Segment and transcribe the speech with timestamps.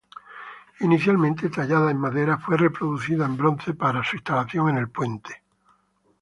[0.85, 5.43] Inicialmente tallada en madera, fue reproducida en bronce para su instalación en el puente.